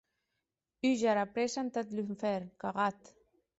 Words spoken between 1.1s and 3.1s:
ara prèssa entath lunfèrn, cagat!